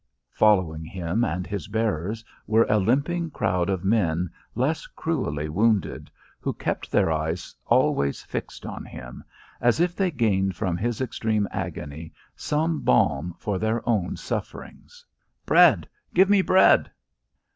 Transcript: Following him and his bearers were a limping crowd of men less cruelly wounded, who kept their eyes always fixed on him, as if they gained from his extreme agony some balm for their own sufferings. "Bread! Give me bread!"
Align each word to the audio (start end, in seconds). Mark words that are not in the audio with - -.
Following 0.31 0.83
him 0.83 1.23
and 1.23 1.45
his 1.45 1.67
bearers 1.67 2.25
were 2.47 2.65
a 2.67 2.79
limping 2.79 3.29
crowd 3.29 3.69
of 3.69 3.85
men 3.85 4.31
less 4.55 4.87
cruelly 4.87 5.47
wounded, 5.47 6.09
who 6.39 6.53
kept 6.53 6.91
their 6.91 7.11
eyes 7.11 7.53
always 7.67 8.23
fixed 8.23 8.65
on 8.65 8.83
him, 8.83 9.23
as 9.61 9.79
if 9.79 9.95
they 9.95 10.09
gained 10.09 10.55
from 10.55 10.75
his 10.75 11.01
extreme 11.01 11.47
agony 11.51 12.11
some 12.35 12.79
balm 12.81 13.35
for 13.37 13.59
their 13.59 13.87
own 13.87 14.17
sufferings. 14.17 15.05
"Bread! 15.45 15.87
Give 16.15 16.31
me 16.31 16.41
bread!" 16.41 16.89